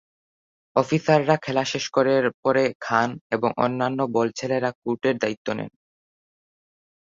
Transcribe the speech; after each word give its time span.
অফিসাররা 0.75 1.35
খেলা 1.37 1.63
শেষ 1.65 1.85
করার 1.89 2.25
পরে, 2.43 2.63
খান 2.81 3.09
এবং 3.31 3.49
অন্যান্য 3.57 3.99
বল 4.13 4.27
ছেলেরা 4.31 4.69
কোর্টের 4.81 5.15
দায়িত্ব 5.17 5.47
নেয়। 5.53 5.73